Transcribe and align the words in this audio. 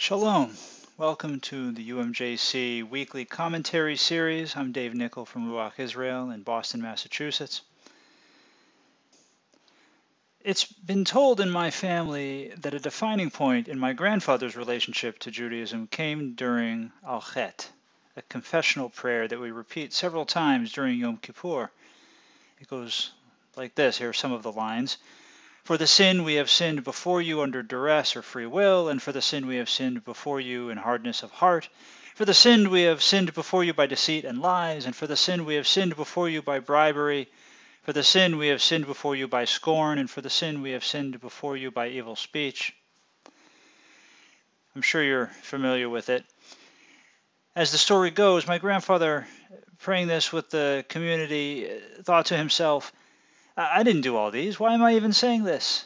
Shalom. 0.00 0.56
Welcome 0.96 1.40
to 1.40 1.72
the 1.72 1.90
UMJC 1.90 2.88
weekly 2.88 3.26
commentary 3.26 3.98
series. 3.98 4.56
I'm 4.56 4.72
Dave 4.72 4.94
Nichol 4.94 5.26
from 5.26 5.50
Ruach 5.50 5.78
Israel 5.78 6.30
in 6.30 6.42
Boston, 6.42 6.80
Massachusetts. 6.80 7.60
It's 10.40 10.64
been 10.64 11.04
told 11.04 11.38
in 11.38 11.50
my 11.50 11.70
family 11.70 12.50
that 12.62 12.72
a 12.72 12.78
defining 12.78 13.30
point 13.30 13.68
in 13.68 13.78
my 13.78 13.92
grandfather's 13.92 14.56
relationship 14.56 15.18
to 15.18 15.30
Judaism 15.30 15.86
came 15.86 16.32
during 16.32 16.92
Al 17.06 17.20
Chet, 17.20 17.70
a 18.16 18.22
confessional 18.22 18.88
prayer 18.88 19.28
that 19.28 19.38
we 19.38 19.50
repeat 19.50 19.92
several 19.92 20.24
times 20.24 20.72
during 20.72 20.98
Yom 20.98 21.18
Kippur. 21.18 21.70
It 22.58 22.68
goes 22.68 23.10
like 23.54 23.74
this 23.74 23.98
here 23.98 24.08
are 24.08 24.14
some 24.14 24.32
of 24.32 24.42
the 24.42 24.52
lines. 24.52 24.96
For 25.64 25.76
the 25.76 25.86
sin 25.86 26.24
we 26.24 26.34
have 26.34 26.50
sinned 26.50 26.84
before 26.84 27.20
you 27.20 27.42
under 27.42 27.62
duress 27.62 28.16
or 28.16 28.22
free 28.22 28.46
will, 28.46 28.88
and 28.88 29.00
for 29.00 29.12
the 29.12 29.22
sin 29.22 29.46
we 29.46 29.56
have 29.56 29.70
sinned 29.70 30.04
before 30.04 30.40
you 30.40 30.70
in 30.70 30.78
hardness 30.78 31.22
of 31.22 31.30
heart. 31.30 31.68
For 32.14 32.24
the 32.24 32.34
sin 32.34 32.70
we 32.70 32.82
have 32.82 33.02
sinned 33.02 33.34
before 33.34 33.62
you 33.64 33.72
by 33.72 33.86
deceit 33.86 34.24
and 34.24 34.40
lies, 34.40 34.84
and 34.84 34.96
for 34.96 35.06
the 35.06 35.16
sin 35.16 35.44
we 35.44 35.54
have 35.54 35.68
sinned 35.68 35.96
before 35.96 36.28
you 36.28 36.42
by 36.42 36.58
bribery. 36.58 37.28
For 37.82 37.92
the 37.92 38.02
sin 38.02 38.36
we 38.36 38.48
have 38.48 38.60
sinned 38.60 38.86
before 38.86 39.16
you 39.16 39.28
by 39.28 39.44
scorn, 39.44 39.98
and 39.98 40.10
for 40.10 40.20
the 40.20 40.30
sin 40.30 40.60
we 40.62 40.72
have 40.72 40.84
sinned 40.84 41.20
before 41.20 41.56
you 41.56 41.70
by 41.70 41.88
evil 41.88 42.16
speech. 42.16 42.74
I'm 44.74 44.82
sure 44.82 45.02
you're 45.02 45.28
familiar 45.42 45.88
with 45.88 46.10
it. 46.10 46.24
As 47.56 47.72
the 47.72 47.78
story 47.78 48.10
goes, 48.10 48.46
my 48.46 48.58
grandfather, 48.58 49.26
praying 49.78 50.06
this 50.06 50.32
with 50.32 50.50
the 50.50 50.84
community, 50.88 51.68
uh, 51.68 52.02
thought 52.02 52.26
to 52.26 52.36
himself, 52.36 52.92
I 53.56 53.82
didn't 53.82 54.02
do 54.02 54.16
all 54.16 54.30
these. 54.30 54.58
Why 54.58 54.74
am 54.74 54.82
I 54.82 54.94
even 54.94 55.12
saying 55.12 55.44
this? 55.44 55.84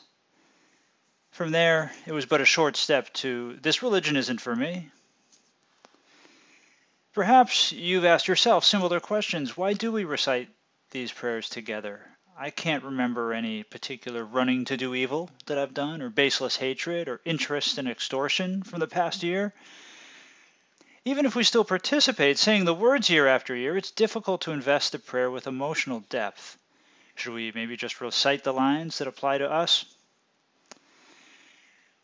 From 1.30 1.50
there, 1.50 1.92
it 2.06 2.12
was 2.12 2.27
but 2.27 2.40
a 2.40 2.45
short 2.45 2.77
step 2.77 3.12
to 3.14 3.59
this 3.60 3.82
religion 3.82 4.16
isn't 4.16 4.40
for 4.40 4.54
me. 4.54 4.90
Perhaps 7.12 7.73
you've 7.73 8.04
asked 8.04 8.29
yourself 8.29 8.65
similar 8.65 9.01
questions. 9.01 9.57
Why 9.57 9.73
do 9.73 9.90
we 9.92 10.04
recite 10.04 10.48
these 10.90 11.12
prayers 11.12 11.48
together? 11.48 12.01
I 12.37 12.51
can't 12.51 12.82
remember 12.82 13.32
any 13.32 13.62
particular 13.62 14.24
running 14.24 14.65
to 14.65 14.76
do 14.76 14.95
evil 14.95 15.30
that 15.46 15.59
I've 15.59 15.74
done, 15.74 16.02
or 16.02 16.10
baseless 16.10 16.57
hatred, 16.57 17.09
or 17.09 17.20
interest 17.24 17.79
in 17.79 17.87
extortion 17.87 18.65
from 18.65 18.80
the 18.80 18.88
past 18.88 19.23
year. 19.23 19.54
Even 21.04 21.26
if 21.26 21.37
we 21.37 21.45
still 21.45 21.65
participate, 21.65 22.38
saying 22.38 22.65
the 22.65 22.74
words 22.74 23.10
year 23.10 23.29
after 23.29 23.54
year, 23.54 23.76
it's 23.76 23.92
difficult 23.92 24.40
to 24.42 24.52
invest 24.52 24.92
the 24.92 24.98
prayer 24.98 25.30
with 25.30 25.46
emotional 25.46 26.01
depth. 26.10 26.59
Should 27.16 27.34
we 27.34 27.52
maybe 27.54 27.76
just 27.76 28.01
recite 28.01 28.45
the 28.45 28.52
lines 28.52 28.98
that 28.98 29.09
apply 29.09 29.38
to 29.38 29.51
us? 29.51 29.84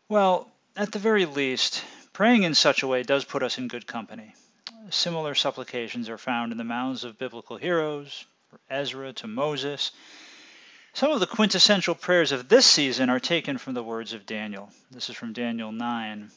Well, 0.07 0.51
at 0.75 0.91
the 0.91 0.99
very 0.99 1.25
least, 1.25 1.83
praying 2.13 2.43
in 2.43 2.55
such 2.55 2.83
a 2.83 2.87
way 2.87 3.03
does 3.03 3.25
put 3.25 3.43
us 3.43 3.57
in 3.57 3.67
good 3.67 3.87
company. 3.87 4.33
Similar 4.89 5.35
supplications 5.35 6.09
are 6.09 6.17
found 6.17 6.51
in 6.51 6.57
the 6.57 6.63
mouths 6.63 7.03
of 7.03 7.17
biblical 7.17 7.57
heroes, 7.57 8.25
from 8.49 8.59
Ezra 8.69 9.13
to 9.13 9.27
Moses. 9.27 9.91
Some 10.93 11.11
of 11.11 11.21
the 11.21 11.27
quintessential 11.27 11.95
prayers 11.95 12.33
of 12.33 12.49
this 12.49 12.65
season 12.65 13.09
are 13.09 13.19
taken 13.19 13.57
from 13.57 13.73
the 13.73 13.83
words 13.83 14.11
of 14.11 14.25
Daniel. 14.25 14.69
This 14.91 15.09
is 15.09 15.15
from 15.15 15.31
Daniel 15.31 15.71
9. 15.71 16.31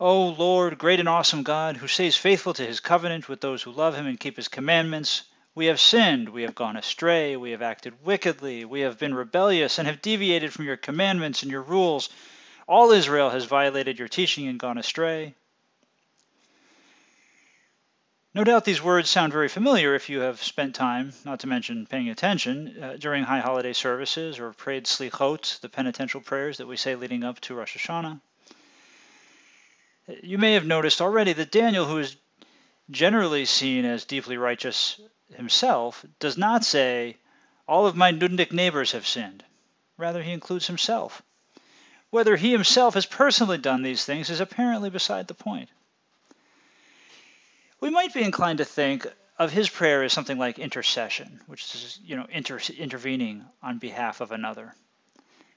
O 0.00 0.28
Lord, 0.28 0.76
great 0.78 1.00
and 1.00 1.08
awesome 1.08 1.42
God, 1.42 1.78
who 1.78 1.88
stays 1.88 2.16
faithful 2.16 2.52
to 2.54 2.66
his 2.66 2.80
covenant 2.80 3.28
with 3.28 3.40
those 3.40 3.62
who 3.62 3.72
love 3.72 3.94
him 3.94 4.06
and 4.06 4.20
keep 4.20 4.36
his 4.36 4.48
commandments, 4.48 5.22
we 5.58 5.66
have 5.66 5.80
sinned, 5.80 6.28
we 6.28 6.42
have 6.42 6.54
gone 6.54 6.76
astray, 6.76 7.36
we 7.36 7.50
have 7.50 7.62
acted 7.62 7.92
wickedly, 8.04 8.64
we 8.64 8.82
have 8.82 8.96
been 8.96 9.12
rebellious, 9.12 9.80
and 9.80 9.88
have 9.88 10.00
deviated 10.00 10.52
from 10.52 10.64
your 10.64 10.76
commandments 10.76 11.42
and 11.42 11.50
your 11.50 11.62
rules. 11.62 12.10
All 12.68 12.92
Israel 12.92 13.28
has 13.30 13.44
violated 13.44 13.98
your 13.98 14.06
teaching 14.06 14.46
and 14.46 14.60
gone 14.60 14.78
astray. 14.78 15.34
No 18.34 18.44
doubt 18.44 18.64
these 18.64 18.80
words 18.80 19.10
sound 19.10 19.32
very 19.32 19.48
familiar 19.48 19.96
if 19.96 20.08
you 20.08 20.20
have 20.20 20.40
spent 20.40 20.76
time, 20.76 21.12
not 21.24 21.40
to 21.40 21.48
mention 21.48 21.86
paying 21.86 22.08
attention, 22.08 22.80
uh, 22.80 22.96
during 22.96 23.24
high 23.24 23.40
holiday 23.40 23.72
services 23.72 24.38
or 24.38 24.52
prayed 24.52 24.84
slichot, 24.84 25.58
the 25.58 25.68
penitential 25.68 26.20
prayers 26.20 26.58
that 26.58 26.68
we 26.68 26.76
say 26.76 26.94
leading 26.94 27.24
up 27.24 27.40
to 27.40 27.56
Rosh 27.56 27.76
Hashanah. 27.76 28.20
You 30.22 30.38
may 30.38 30.52
have 30.52 30.64
noticed 30.64 31.00
already 31.00 31.32
that 31.32 31.50
Daniel, 31.50 31.84
who 31.84 31.98
is 31.98 32.14
generally 32.92 33.44
seen 33.44 33.84
as 33.84 34.04
deeply 34.04 34.36
righteous 34.36 35.00
himself 35.34 36.04
does 36.18 36.36
not 36.36 36.64
say, 36.64 37.16
All 37.66 37.86
of 37.86 37.96
my 37.96 38.12
Nudnik 38.12 38.52
neighbors 38.52 38.92
have 38.92 39.06
sinned. 39.06 39.44
Rather, 39.96 40.22
he 40.22 40.32
includes 40.32 40.66
himself. 40.66 41.22
Whether 42.10 42.36
he 42.36 42.52
himself 42.52 42.94
has 42.94 43.04
personally 43.04 43.58
done 43.58 43.82
these 43.82 44.04
things 44.04 44.30
is 44.30 44.40
apparently 44.40 44.90
beside 44.90 45.28
the 45.28 45.34
point. 45.34 45.68
We 47.80 47.90
might 47.90 48.14
be 48.14 48.22
inclined 48.22 48.58
to 48.58 48.64
think 48.64 49.06
of 49.38 49.52
his 49.52 49.68
prayer 49.68 50.02
as 50.02 50.12
something 50.12 50.38
like 50.38 50.58
intercession, 50.58 51.40
which 51.46 51.74
is, 51.74 52.00
you 52.02 52.16
know, 52.16 52.26
inter- 52.30 52.60
intervening 52.76 53.44
on 53.62 53.78
behalf 53.78 54.20
of 54.20 54.32
another. 54.32 54.74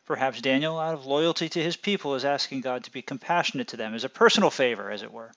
Perhaps 0.05 0.41
Daniel, 0.41 0.77
out 0.77 0.93
of 0.93 1.05
loyalty 1.05 1.47
to 1.49 1.63
his 1.63 1.77
people, 1.77 2.15
is 2.15 2.25
asking 2.25 2.61
God 2.61 2.83
to 2.83 2.91
be 2.91 3.01
compassionate 3.01 3.69
to 3.69 3.77
them 3.77 3.95
as 3.95 4.03
a 4.03 4.09
personal 4.09 4.49
favor, 4.49 4.91
as 4.91 5.03
it 5.03 5.11
were. 5.11 5.31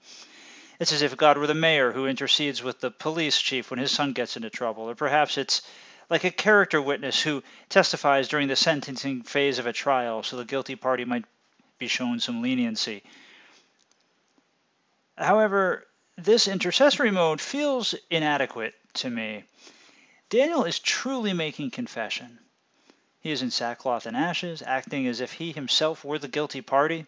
It's 0.80 0.92
as 0.92 1.02
if 1.02 1.16
God 1.16 1.38
were 1.38 1.46
the 1.46 1.54
mayor 1.54 1.92
who 1.92 2.06
intercedes 2.06 2.62
with 2.62 2.80
the 2.80 2.90
police 2.90 3.40
chief 3.40 3.70
when 3.70 3.78
his 3.78 3.92
son 3.92 4.12
gets 4.12 4.36
into 4.36 4.50
trouble. 4.50 4.90
Or 4.90 4.94
perhaps 4.94 5.38
it's 5.38 5.62
like 6.10 6.24
a 6.24 6.30
character 6.30 6.82
witness 6.82 7.20
who 7.20 7.42
testifies 7.68 8.28
during 8.28 8.48
the 8.48 8.56
sentencing 8.56 9.22
phase 9.22 9.58
of 9.58 9.66
a 9.66 9.72
trial 9.72 10.22
so 10.22 10.36
the 10.36 10.44
guilty 10.44 10.76
party 10.76 11.04
might 11.04 11.24
be 11.78 11.88
shown 11.88 12.20
some 12.20 12.42
leniency. 12.42 13.02
However, 15.16 15.86
this 16.16 16.48
intercessory 16.48 17.10
mode 17.10 17.40
feels 17.40 17.94
inadequate 18.10 18.74
to 18.94 19.10
me. 19.10 19.44
Daniel 20.28 20.64
is 20.64 20.78
truly 20.78 21.32
making 21.32 21.70
confession. 21.70 22.38
He 23.20 23.30
is 23.30 23.42
in 23.42 23.50
sackcloth 23.50 24.06
and 24.06 24.16
ashes, 24.16 24.62
acting 24.62 25.06
as 25.06 25.20
if 25.20 25.32
he 25.32 25.52
himself 25.52 26.04
were 26.04 26.18
the 26.18 26.28
guilty 26.28 26.60
party. 26.60 27.06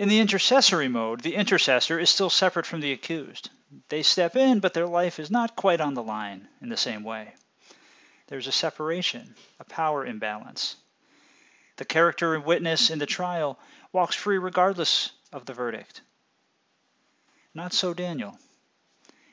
In 0.00 0.08
the 0.08 0.20
intercessory 0.20 0.88
mode, 0.88 1.20
the 1.20 1.34
intercessor 1.34 1.98
is 1.98 2.08
still 2.08 2.30
separate 2.30 2.64
from 2.64 2.80
the 2.80 2.90
accused. 2.90 3.50
They 3.90 4.02
step 4.02 4.34
in, 4.34 4.60
but 4.60 4.72
their 4.72 4.86
life 4.86 5.20
is 5.20 5.30
not 5.30 5.56
quite 5.56 5.78
on 5.78 5.92
the 5.92 6.02
line 6.02 6.48
in 6.62 6.70
the 6.70 6.78
same 6.78 7.04
way. 7.04 7.34
There's 8.28 8.46
a 8.46 8.52
separation, 8.52 9.34
a 9.58 9.64
power 9.64 10.06
imbalance. 10.06 10.76
The 11.76 11.84
character 11.84 12.34
and 12.34 12.46
witness 12.46 12.88
in 12.88 12.98
the 12.98 13.04
trial 13.04 13.58
walks 13.92 14.16
free 14.16 14.38
regardless 14.38 15.10
of 15.34 15.44
the 15.44 15.52
verdict. 15.52 16.00
Not 17.52 17.74
so 17.74 17.92
Daniel. 17.92 18.38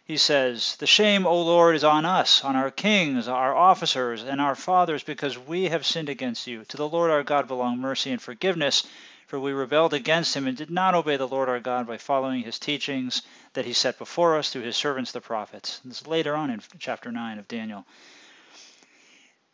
He 0.04 0.18
says, 0.18 0.76
The 0.76 0.86
shame, 0.86 1.26
O 1.26 1.44
Lord, 1.44 1.78
is 1.78 1.86
on 1.86 2.04
us, 2.04 2.44
on 2.44 2.58
our 2.58 2.72
kings, 2.72 3.30
our 3.30 3.56
officers, 3.56 4.22
and 4.22 4.42
our 4.42 4.56
fathers, 4.56 5.02
because 5.02 5.38
we 5.38 5.70
have 5.70 5.86
sinned 5.86 6.10
against 6.10 6.46
you. 6.46 6.66
To 6.66 6.76
the 6.76 6.90
Lord 6.90 7.10
our 7.10 7.24
God 7.24 7.48
belong 7.48 7.78
mercy 7.78 8.12
and 8.12 8.22
forgiveness, 8.22 8.86
for 9.28 9.40
we 9.40 9.52
rebelled 9.52 9.94
against 9.94 10.36
him 10.36 10.48
and 10.48 10.56
did 10.56 10.72
not 10.72 10.96
obey 10.96 11.18
the 11.18 11.28
Lord 11.28 11.50
our 11.50 11.60
God 11.60 11.86
by 11.86 11.98
following 11.98 12.44
his 12.44 12.58
teachings 12.58 13.22
that 13.54 13.66
he 13.66 13.74
set 13.74 13.98
before 13.98 14.38
us 14.38 14.50
through 14.50 14.62
his 14.62 14.78
servants 14.78 15.12
the 15.12 15.20
prophets. 15.20 15.82
This 15.84 16.02
is 16.02 16.08
later 16.08 16.34
on 16.34 16.50
in 16.50 16.62
chapter 16.80 17.12
9 17.12 17.38
of 17.38 17.48
Daniel. 17.48 17.86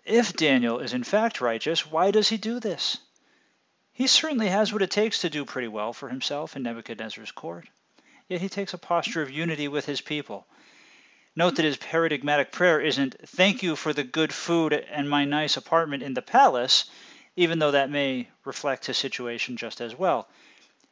If 0.06 0.34
Daniel 0.34 0.80
is 0.80 0.94
in 0.94 1.04
fact 1.04 1.42
righteous, 1.42 1.90
why 1.90 2.12
does 2.12 2.30
he 2.30 2.38
do 2.38 2.60
this? 2.60 3.00
He 3.92 4.06
certainly 4.06 4.50
has 4.50 4.72
what 4.72 4.84
it 4.84 4.92
takes 4.92 5.22
to 5.22 5.30
do 5.30 5.44
pretty 5.44 5.68
well 5.68 5.92
for 5.92 6.08
himself 6.08 6.56
in 6.56 6.62
Nebuchadnezzar's 6.62 7.32
court. 7.32 7.68
Yet 8.30 8.42
he 8.42 8.50
takes 8.50 8.74
a 8.74 8.78
posture 8.78 9.24
of 9.24 9.32
unity 9.32 9.68
with 9.68 9.88
his 9.88 10.02
people. 10.02 10.46
Note 11.36 11.56
that 11.56 11.66
his 11.66 11.78
paradigmatic 11.78 12.52
prayer 12.52 12.80
isn't, 12.80 13.16
Thank 13.28 13.64
you 13.64 13.76
for 13.76 13.92
the 13.92 14.04
good 14.04 14.32
food 14.32 14.72
and 14.74 15.10
my 15.10 15.26
nice 15.26 15.58
apartment 15.58 16.04
in 16.04 16.14
the 16.14 16.22
palace 16.22 16.86
even 17.36 17.60
though 17.60 17.72
that 17.72 17.90
may 17.90 18.30
reflect 18.46 18.86
his 18.86 18.98
situation 18.98 19.58
just 19.58 19.82
as 19.82 19.96
well. 19.96 20.28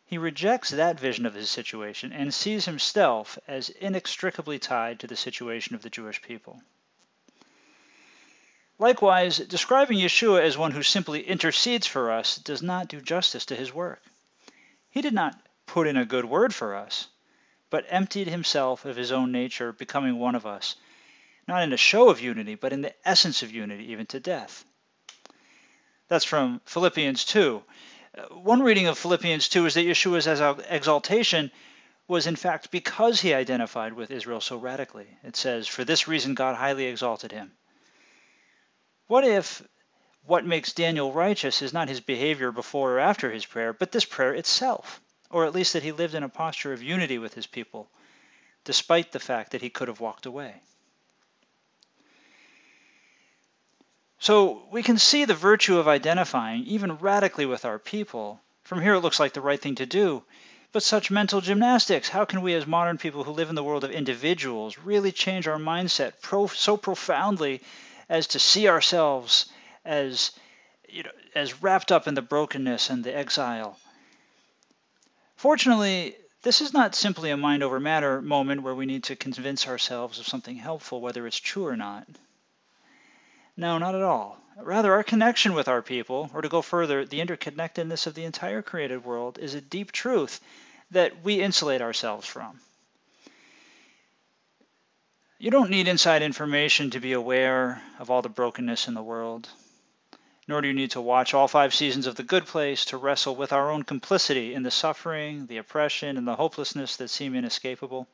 He 0.06 0.18
rejects 0.18 0.72
that 0.72 1.00
vision 1.00 1.26
of 1.26 1.34
his 1.34 1.50
situation 1.50 2.12
and 2.12 2.34
sees 2.34 2.66
himself 2.66 3.40
as 3.48 3.70
inextricably 3.70 4.60
tied 4.60 5.00
to 5.00 5.08
the 5.08 5.16
situation 5.16 5.76
of 5.76 5.84
the 5.84 5.90
Jewish 5.90 6.22
people. 6.22 6.62
Likewise, 8.80 9.38
describing 9.38 10.00
Yeshua 10.00 10.42
as 10.42 10.58
one 10.58 10.72
who 10.72 10.82
simply 10.82 11.22
intercedes 11.22 11.86
for 11.86 12.12
us 12.12 12.38
does 12.38 12.64
not 12.64 12.88
do 12.88 13.00
justice 13.00 13.46
to 13.46 13.56
his 13.56 13.72
work. 13.72 14.02
He 14.90 15.02
did 15.02 15.14
not 15.14 15.40
put 15.68 15.88
in 15.88 15.96
a 15.96 16.04
good 16.04 16.26
word 16.26 16.54
for 16.54 16.76
us, 16.76 17.08
but 17.70 17.86
emptied 17.88 18.28
himself 18.28 18.84
of 18.84 18.96
his 18.96 19.12
own 19.12 19.32
nature, 19.32 19.72
becoming 19.72 20.18
one 20.18 20.36
of 20.36 20.48
us, 20.48 20.76
not 21.48 21.62
in 21.62 21.72
a 21.72 21.78
show 21.78 22.10
of 22.10 22.20
unity, 22.20 22.56
but 22.56 22.74
in 22.74 22.82
the 22.82 22.94
essence 23.08 23.44
of 23.44 23.52
unity, 23.52 23.92
even 23.92 24.08
to 24.08 24.20
death. 24.20 24.66
That's 26.12 26.26
from 26.26 26.60
Philippians 26.66 27.24
2. 27.24 27.64
Uh, 28.18 28.22
one 28.36 28.62
reading 28.62 28.88
of 28.88 28.98
Philippians 28.98 29.48
2 29.48 29.66
is 29.68 29.74
that 29.76 29.86
Yeshua's 29.86 30.28
exaltation 30.70 31.52
was 32.10 32.28
in 32.28 32.36
fact 32.36 32.70
because 32.70 33.22
he 33.22 33.34
identified 33.34 33.94
with 33.94 34.12
Israel 34.12 34.42
so 34.42 34.58
radically. 34.58 35.08
It 35.24 35.38
says, 35.38 35.70
For 35.70 35.86
this 35.86 36.10
reason 36.10 36.36
God 36.36 36.58
highly 36.58 36.88
exalted 36.88 37.32
him. 37.32 37.54
What 39.08 39.24
if 39.24 39.62
what 40.26 40.46
makes 40.46 40.74
Daniel 40.74 41.14
righteous 41.14 41.62
is 41.62 41.72
not 41.72 41.88
his 41.88 42.02
behavior 42.02 42.52
before 42.52 42.98
or 42.98 43.00
after 43.00 43.32
his 43.32 43.46
prayer, 43.46 43.72
but 43.72 43.94
this 43.94 44.04
prayer 44.04 44.34
itself? 44.34 45.00
or 45.32 45.46
at 45.46 45.56
least 45.56 45.72
that 45.72 45.84
he 45.84 45.94
lived 45.94 46.14
in 46.14 46.24
a 46.24 46.30
posture 46.30 46.74
of 46.74 46.84
unity 46.84 47.18
with 47.18 47.34
his 47.34 47.48
people, 47.48 47.90
despite 48.66 49.14
the 49.14 49.20
fact 49.20 49.52
that 49.52 49.62
he 49.62 49.70
could 49.70 49.88
have 49.88 50.02
walked 50.02 50.26
away. 50.26 50.62
So 54.22 54.62
we 54.70 54.84
can 54.84 55.00
see 55.00 55.26
the 55.26 55.34
virtue 55.34 55.80
of 55.80 55.88
identifying, 55.88 56.66
even 56.66 56.98
radically, 56.98 57.48
with 57.48 57.66
our 57.66 57.80
people. 57.80 58.40
From 58.64 58.80
here, 58.80 58.94
it 58.94 59.00
looks 59.00 59.20
like 59.20 59.34
the 59.34 59.42
right 59.42 59.60
thing 59.60 59.74
to 59.76 59.88
do. 59.88 60.22
But 60.72 60.84
such 60.84 61.10
mental 61.10 61.42
gymnastics, 61.42 62.08
how 62.08 62.26
can 62.26 62.44
we 62.44 62.54
as 62.54 62.68
modern 62.68 63.00
people 63.00 63.24
who 63.24 63.32
live 63.32 63.50
in 63.50 63.56
the 63.56 63.64
world 63.64 63.84
of 63.84 63.90
individuals 63.90 64.78
really 64.78 65.12
change 65.12 65.48
our 65.48 65.58
mindset 65.58 66.22
pro- 66.22 66.46
so 66.46 66.78
profoundly 66.78 67.62
as 68.10 68.28
to 68.28 68.40
see 68.40 68.70
ourselves 68.70 69.48
as, 69.84 70.30
you 70.88 71.02
know, 71.02 71.12
as 71.34 71.64
wrapped 71.64 71.92
up 71.92 72.08
in 72.08 72.14
the 72.14 72.22
brokenness 72.22 72.92
and 72.92 73.04
the 73.04 73.18
exile? 73.18 73.80
Fortunately, 75.36 76.16
this 76.44 76.62
is 76.62 76.74
not 76.74 76.94
simply 76.94 77.32
a 77.32 77.38
mind 77.38 77.64
over 77.64 77.80
matter 77.80 78.22
moment 78.22 78.62
where 78.62 78.76
we 78.76 78.86
need 78.86 79.06
to 79.06 79.16
convince 79.16 79.68
ourselves 79.68 80.20
of 80.20 80.28
something 80.28 80.58
helpful, 80.58 81.02
whether 81.02 81.26
it's 81.26 81.40
true 81.40 81.66
or 81.66 81.76
not. 81.76 82.06
No, 83.62 83.78
not 83.78 83.94
at 83.94 84.02
all. 84.02 84.40
Rather, 84.58 84.92
our 84.92 85.04
connection 85.04 85.54
with 85.54 85.68
our 85.68 85.84
people, 85.84 86.32
or 86.34 86.42
to 86.42 86.50
go 86.50 86.64
further, 86.64 87.06
the 87.06 87.20
interconnectedness 87.20 88.08
of 88.08 88.16
the 88.16 88.24
entire 88.24 88.64
created 88.64 89.06
world, 89.06 89.38
is 89.38 89.54
a 89.54 89.62
deep 89.62 89.92
truth 89.92 90.42
that 90.90 91.24
we 91.24 91.40
insulate 91.40 91.80
ourselves 91.80 92.26
from. 92.26 92.60
You 95.38 95.52
don't 95.52 95.70
need 95.70 95.88
inside 95.88 96.24
information 96.24 96.90
to 96.90 97.00
be 97.00 97.14
aware 97.14 97.84
of 98.00 98.10
all 98.10 98.24
the 98.24 98.30
brokenness 98.30 98.88
in 98.88 98.96
the 98.96 99.04
world, 99.04 99.48
nor 100.48 100.62
do 100.62 100.68
you 100.68 100.74
need 100.74 100.92
to 100.92 101.02
watch 101.02 101.36
all 101.36 101.48
five 101.48 101.76
seasons 101.76 102.08
of 102.08 102.16
The 102.16 102.24
Good 102.24 102.48
Place 102.48 102.86
to 102.86 102.98
wrestle 102.98 103.36
with 103.36 103.54
our 103.54 103.70
own 103.70 103.84
complicity 103.84 104.56
in 104.56 104.64
the 104.64 104.72
suffering, 104.72 105.46
the 105.46 105.58
oppression, 105.58 106.18
and 106.18 106.28
the 106.28 106.36
hopelessness 106.36 106.96
that 106.98 107.10
seem 107.10 107.36
inescapable. 107.36 108.08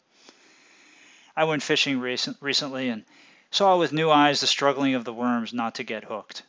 I 1.37 1.45
went 1.45 1.63
fishing 1.63 2.01
recent, 2.01 2.35
recently 2.41 2.89
and 2.89 3.05
saw 3.51 3.77
with 3.77 3.93
new 3.93 4.09
eyes 4.09 4.41
the 4.41 4.47
struggling 4.47 4.95
of 4.95 5.05
the 5.05 5.13
worms 5.13 5.53
not 5.53 5.75
to 5.75 5.83
get 5.83 6.03
hooked. 6.03 6.43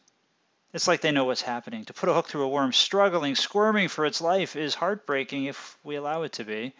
It's 0.74 0.86
like 0.86 1.00
they 1.00 1.12
know 1.12 1.24
what's 1.24 1.42
happening. 1.42 1.84
To 1.86 1.94
put 1.94 2.08
a 2.08 2.14
hook 2.14 2.28
through 2.28 2.42
a 2.42 2.48
worm 2.48 2.72
struggling, 2.72 3.34
squirming 3.34 3.88
for 3.88 4.04
its 4.04 4.20
life 4.20 4.54
is 4.54 4.74
heartbreaking 4.74 5.46
if 5.46 5.78
we 5.82 5.96
allow 5.96 6.22
it 6.22 6.32
to 6.32 6.44
be. 6.44 6.74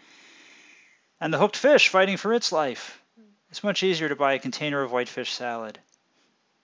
And 1.20 1.32
the 1.32 1.38
hooked 1.38 1.56
fish 1.56 1.88
fighting 1.88 2.16
for 2.16 2.34
its 2.34 2.52
life. 2.52 3.00
It's 3.50 3.64
much 3.64 3.82
easier 3.82 4.08
to 4.08 4.16
buy 4.16 4.34
a 4.34 4.38
container 4.38 4.82
of 4.82 4.92
whitefish 4.92 5.32
salad. 5.32 5.78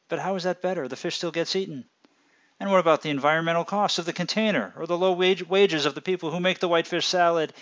But 0.09 0.19
how 0.19 0.35
is 0.37 0.43
that 0.43 0.61
better? 0.61 0.87
The 0.87 0.97
fish 0.97 1.17
still 1.17 1.31
gets 1.31 1.57
eaten. 1.57 1.87
And 2.61 2.71
what 2.71 2.81
about 2.81 3.03
the 3.03 3.11
environmental 3.11 3.65
costs 3.65 3.99
of 3.99 4.05
the 4.05 4.13
container 4.13 4.73
or 4.77 4.87
the 4.87 4.99
low 4.99 5.13
wage 5.13 5.49
wages 5.49 5.87
of 5.87 5.95
the 5.95 6.03
people 6.03 6.31
who 6.31 6.41
make 6.41 6.59
the 6.59 6.69
whitefish 6.69 7.07
salad 7.07 7.53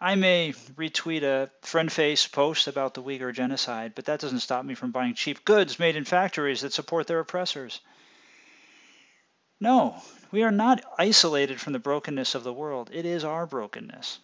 I 0.00 0.14
may 0.16 0.52
retweet 0.74 1.22
a 1.22 1.50
friend 1.62 1.90
face 1.90 2.26
post 2.26 2.66
about 2.66 2.94
the 2.94 3.02
Uyghur 3.02 3.32
genocide, 3.32 3.94
but 3.94 4.04
that 4.06 4.20
doesn't 4.20 4.40
stop 4.40 4.64
me 4.64 4.74
from 4.74 4.90
buying 4.90 5.14
cheap 5.14 5.44
goods 5.44 5.78
made 5.78 5.96
in 5.96 6.04
factories 6.04 6.60
that 6.60 6.72
support 6.72 7.06
their 7.06 7.20
oppressors. 7.20 7.80
No, 9.60 10.02
we 10.30 10.42
are 10.42 10.50
not 10.50 10.84
isolated 10.98 11.60
from 11.60 11.72
the 11.72 11.78
brokenness 11.78 12.34
of 12.34 12.44
the 12.44 12.52
world. 12.52 12.90
It 12.92 13.06
is 13.06 13.24
our 13.24 13.46
brokenness. 13.46 14.18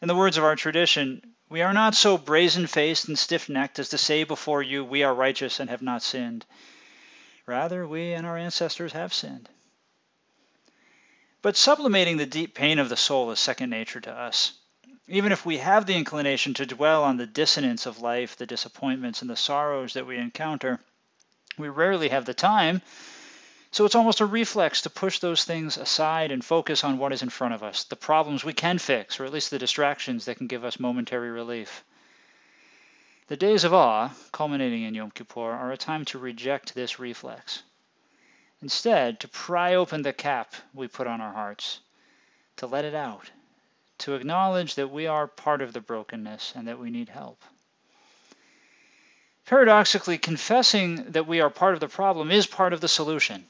In 0.00 0.08
the 0.08 0.16
words 0.16 0.36
of 0.36 0.44
our 0.44 0.56
tradition, 0.56 1.34
we 1.48 1.60
are 1.60 1.74
not 1.74 1.94
so 1.94 2.16
brazen 2.16 2.66
faced 2.66 3.08
and 3.08 3.18
stiff 3.18 3.48
necked 3.48 3.78
as 3.78 3.90
to 3.90 3.98
say 3.98 4.24
before 4.24 4.62
you, 4.62 4.84
We 4.84 5.02
are 5.02 5.14
righteous 5.14 5.60
and 5.60 5.68
have 5.68 5.82
not 5.82 6.02
sinned. 6.02 6.46
Rather, 7.46 7.86
we 7.86 8.14
and 8.14 8.26
our 8.26 8.38
ancestors 8.38 8.92
have 8.92 9.12
sinned. 9.12 9.48
But 11.42 11.56
sublimating 11.56 12.18
the 12.18 12.26
deep 12.26 12.54
pain 12.54 12.78
of 12.78 12.88
the 12.88 12.96
soul 12.96 13.32
is 13.32 13.40
second 13.40 13.70
nature 13.70 14.00
to 14.00 14.12
us. 14.12 14.52
Even 15.08 15.32
if 15.32 15.44
we 15.44 15.58
have 15.58 15.86
the 15.86 15.96
inclination 15.96 16.54
to 16.54 16.66
dwell 16.66 17.02
on 17.02 17.16
the 17.16 17.26
dissonance 17.26 17.84
of 17.84 18.00
life, 18.00 18.36
the 18.36 18.46
disappointments 18.46 19.20
and 19.20 19.28
the 19.28 19.36
sorrows 19.36 19.94
that 19.94 20.06
we 20.06 20.16
encounter, 20.16 20.78
we 21.58 21.68
rarely 21.68 22.10
have 22.10 22.24
the 22.24 22.32
time. 22.32 22.80
So 23.72 23.84
it's 23.84 23.96
almost 23.96 24.20
a 24.20 24.26
reflex 24.26 24.82
to 24.82 24.90
push 24.90 25.18
those 25.18 25.44
things 25.44 25.76
aside 25.78 26.30
and 26.30 26.44
focus 26.44 26.84
on 26.84 26.98
what 26.98 27.12
is 27.12 27.22
in 27.22 27.30
front 27.30 27.54
of 27.54 27.64
us, 27.64 27.84
the 27.84 27.96
problems 27.96 28.44
we 28.44 28.52
can 28.52 28.78
fix, 28.78 29.18
or 29.18 29.24
at 29.24 29.32
least 29.32 29.50
the 29.50 29.58
distractions 29.58 30.26
that 30.26 30.36
can 30.36 30.46
give 30.46 30.64
us 30.64 30.78
momentary 30.78 31.30
relief. 31.30 31.82
The 33.26 33.36
days 33.36 33.64
of 33.64 33.74
awe, 33.74 34.10
culminating 34.30 34.84
in 34.84 34.94
Yom 34.94 35.10
Kippur, 35.10 35.52
are 35.52 35.72
a 35.72 35.76
time 35.76 36.04
to 36.06 36.18
reject 36.18 36.74
this 36.74 37.00
reflex. 37.00 37.62
Instead, 38.62 39.20
to 39.20 39.28
pry 39.28 39.74
open 39.74 40.02
the 40.02 40.12
cap 40.12 40.54
we 40.72 40.88
put 40.88 41.06
on 41.06 41.20
our 41.20 41.32
hearts, 41.32 41.80
to 42.56 42.66
let 42.66 42.84
it 42.84 42.94
out 42.94 43.30
to 44.02 44.14
acknowledge 44.14 44.74
that 44.74 44.90
we 44.90 45.06
are 45.06 45.28
part 45.28 45.62
of 45.62 45.72
the 45.72 45.80
brokenness 45.80 46.54
and 46.56 46.66
that 46.66 46.78
we 46.78 46.90
need 46.90 47.08
help. 47.08 47.40
Paradoxically, 49.46 50.18
confessing 50.18 51.12
that 51.12 51.28
we 51.28 51.40
are 51.40 51.50
part 51.50 51.74
of 51.74 51.80
the 51.80 51.88
problem 51.88 52.32
is 52.32 52.46
part 52.46 52.72
of 52.72 52.80
the 52.80 52.88
solution. 52.88 53.44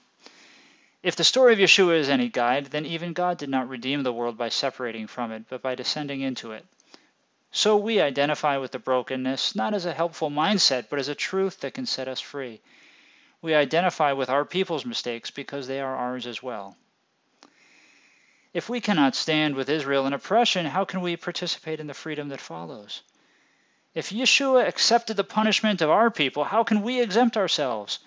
If 1.02 1.16
the 1.16 1.24
story 1.24 1.54
of 1.54 1.58
Yeshua 1.58 1.98
is 1.98 2.10
any 2.10 2.28
guide, 2.28 2.66
then 2.66 2.84
even 2.84 3.14
God 3.14 3.38
did 3.38 3.48
not 3.48 3.70
redeem 3.70 4.02
the 4.02 4.12
world 4.12 4.36
by 4.36 4.50
separating 4.50 5.06
from 5.06 5.32
it, 5.32 5.44
but 5.48 5.62
by 5.62 5.74
descending 5.74 6.20
into 6.20 6.52
it. 6.52 6.66
So 7.50 7.78
we 7.78 8.00
identify 8.00 8.58
with 8.58 8.72
the 8.72 8.78
brokenness 8.78 9.56
not 9.56 9.72
as 9.72 9.86
a 9.86 9.92
helpful 9.94 10.30
mindset, 10.30 10.86
but 10.90 10.98
as 10.98 11.08
a 11.08 11.14
truth 11.14 11.60
that 11.60 11.74
can 11.74 11.86
set 11.86 12.08
us 12.08 12.20
free. 12.20 12.60
We 13.42 13.54
identify 13.54 14.12
with 14.12 14.30
our 14.30 14.44
people's 14.44 14.86
mistakes 14.86 15.32
because 15.32 15.66
they 15.66 15.80
are 15.80 15.96
ours 15.96 16.26
as 16.28 16.42
well. 16.42 16.76
If 18.54 18.68
we 18.68 18.80
cannot 18.80 19.16
stand 19.16 19.56
with 19.56 19.68
Israel 19.68 20.06
in 20.06 20.12
oppression, 20.12 20.64
how 20.66 20.84
can 20.84 21.00
we 21.00 21.16
participate 21.16 21.80
in 21.80 21.88
the 21.88 21.94
freedom 21.94 22.28
that 22.28 22.40
follows? 22.40 23.02
If 23.94 24.10
Yeshua 24.10 24.66
accepted 24.66 25.16
the 25.16 25.24
punishment 25.24 25.82
of 25.82 25.90
our 25.90 26.10
people, 26.10 26.44
how 26.44 26.62
can 26.62 26.82
we 26.82 27.00
exempt 27.00 27.36
ourselves? 27.36 27.98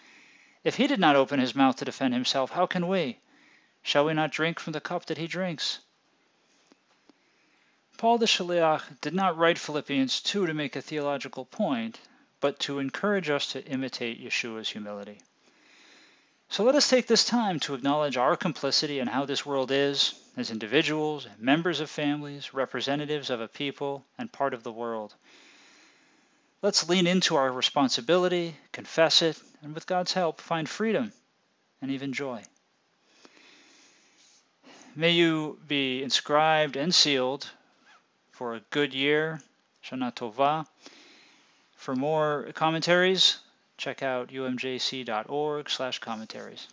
If 0.63 0.77
he 0.77 0.87
did 0.87 0.99
not 0.99 1.15
open 1.15 1.39
his 1.39 1.53
mouth 1.53 1.75
to 1.77 1.85
defend 1.85 2.13
himself, 2.13 2.51
how 2.51 2.65
can 2.65 2.87
we? 2.87 3.19
Shall 3.83 4.05
we 4.05 4.13
not 4.13 4.31
drink 4.31 4.59
from 4.59 4.73
the 4.73 4.81
cup 4.81 5.05
that 5.07 5.17
he 5.17 5.27
drinks? 5.27 5.79
Paul 7.97 8.17
the 8.17 8.25
Shaliach 8.25 9.01
did 9.01 9.13
not 9.13 9.37
write 9.37 9.59
Philippians 9.59 10.21
2 10.21 10.47
to 10.47 10.53
make 10.53 10.75
a 10.75 10.81
theological 10.81 11.45
point, 11.45 11.99
but 12.45 12.59
to 12.59 12.77
encourage 12.77 13.27
us 13.31 13.53
to 13.53 13.65
imitate 13.65 14.23
Yeshua's 14.23 14.69
humility. 14.69 15.17
So 16.47 16.63
let 16.63 16.75
us 16.75 16.87
take 16.87 17.07
this 17.07 17.25
time 17.25 17.59
to 17.61 17.73
acknowledge 17.73 18.17
our 18.17 18.35
complicity 18.35 18.99
in 18.99 19.07
how 19.07 19.25
this 19.25 19.47
world 19.47 19.71
is, 19.71 20.13
as 20.37 20.51
individuals, 20.51 21.27
members 21.39 21.79
of 21.79 21.89
families, 21.89 22.53
representatives 22.53 23.31
of 23.31 23.41
a 23.41 23.47
people, 23.47 24.05
and 24.19 24.31
part 24.31 24.53
of 24.53 24.61
the 24.61 24.71
world. 24.71 25.15
Let's 26.61 26.87
lean 26.87 27.07
into 27.07 27.35
our 27.35 27.51
responsibility, 27.51 28.55
confess 28.71 29.23
it, 29.23 29.41
and 29.63 29.73
with 29.73 29.87
God's 29.87 30.13
help, 30.13 30.39
find 30.39 30.69
freedom 30.69 31.13
and 31.81 31.89
even 31.89 32.13
joy. 32.13 32.43
May 34.95 35.13
you 35.13 35.57
be 35.67 36.03
inscribed 36.03 36.75
and 36.75 36.93
sealed 36.93 37.49
for 38.33 38.53
a 38.53 38.61
good 38.69 38.93
year, 38.93 39.41
Shana 39.83 40.13
Tova. 40.13 40.67
For 41.75 41.95
more 41.95 42.49
commentaries, 42.53 43.37
check 43.77 44.01
out 44.01 44.29
umjc.org 44.29 45.69
slash 45.69 45.99
commentaries. 45.99 46.67